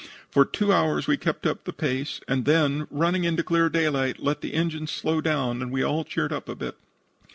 For 0.31 0.45
two 0.45 0.73
hours 0.73 1.05
we 1.05 1.15
kept 1.15 1.45
up 1.45 1.63
the 1.63 1.71
pace, 1.71 2.21
and 2.27 2.45
then, 2.45 2.87
running 2.89 3.23
into 3.23 3.43
clear 3.43 3.69
daylight, 3.69 4.19
let 4.19 4.41
the 4.41 4.55
engines 4.55 4.89
slow 4.89 5.21
down 5.21 5.61
and 5.61 5.69
we 5.71 5.83
all 5.83 6.03
cheered 6.03 6.33
up 6.33 6.49
a 6.49 6.55
bit." 6.55 6.75